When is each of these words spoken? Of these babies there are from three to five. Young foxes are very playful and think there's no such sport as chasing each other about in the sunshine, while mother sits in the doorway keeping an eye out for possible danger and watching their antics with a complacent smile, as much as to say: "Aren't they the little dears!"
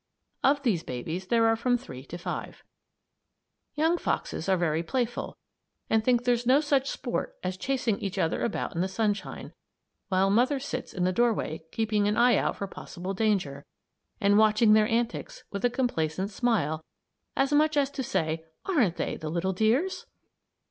Of 0.43 0.63
these 0.63 0.81
babies 0.81 1.27
there 1.27 1.45
are 1.45 1.55
from 1.55 1.77
three 1.77 2.03
to 2.05 2.17
five. 2.17 2.63
Young 3.75 3.99
foxes 3.99 4.49
are 4.49 4.57
very 4.57 4.81
playful 4.81 5.37
and 5.91 6.03
think 6.03 6.23
there's 6.23 6.43
no 6.43 6.59
such 6.59 6.89
sport 6.89 7.37
as 7.43 7.55
chasing 7.55 7.99
each 7.99 8.17
other 8.17 8.41
about 8.41 8.73
in 8.73 8.81
the 8.81 8.87
sunshine, 8.87 9.53
while 10.09 10.31
mother 10.31 10.59
sits 10.59 10.91
in 10.91 11.03
the 11.03 11.11
doorway 11.13 11.61
keeping 11.71 12.07
an 12.07 12.17
eye 12.17 12.35
out 12.35 12.55
for 12.55 12.65
possible 12.65 13.13
danger 13.13 13.63
and 14.19 14.39
watching 14.39 14.73
their 14.73 14.87
antics 14.87 15.43
with 15.51 15.63
a 15.63 15.69
complacent 15.69 16.31
smile, 16.31 16.83
as 17.35 17.53
much 17.53 17.77
as 17.77 17.91
to 17.91 18.01
say: 18.01 18.43
"Aren't 18.65 18.95
they 18.95 19.17
the 19.17 19.29
little 19.29 19.53
dears!" 19.53 20.07